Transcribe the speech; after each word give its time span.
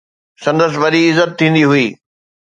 سندس 0.43 0.73
وڏي 0.81 1.01
عزت 1.09 1.29
ٿيندي 1.39 1.63
هئي. 1.71 1.87